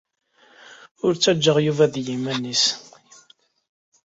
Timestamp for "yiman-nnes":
2.07-2.63